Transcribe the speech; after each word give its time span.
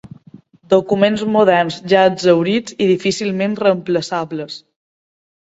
Documents 0.73 1.23
moderns 1.35 1.77
ja 1.93 2.05
exhaurits 2.13 2.75
i 2.79 2.89
difícilment 2.93 3.55
reemplaçables. 3.67 4.59